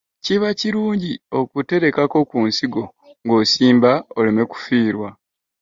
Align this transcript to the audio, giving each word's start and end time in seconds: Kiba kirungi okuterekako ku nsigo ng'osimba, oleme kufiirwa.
Kiba 0.23 0.49
kirungi 0.59 1.13
okuterekako 1.39 2.17
ku 2.29 2.37
nsigo 2.47 2.83
ng'osimba, 3.25 3.91
oleme 4.17 4.43
kufiirwa. 4.51 5.09